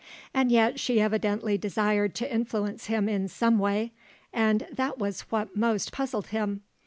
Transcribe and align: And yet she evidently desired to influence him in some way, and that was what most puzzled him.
And 0.33 0.51
yet 0.51 0.79
she 0.79 0.99
evidently 0.99 1.59
desired 1.59 2.15
to 2.15 2.33
influence 2.33 2.87
him 2.87 3.07
in 3.07 3.27
some 3.27 3.59
way, 3.59 3.91
and 4.33 4.65
that 4.73 4.97
was 4.97 5.21
what 5.29 5.55
most 5.55 5.91
puzzled 5.91 6.25
him. 6.29 6.63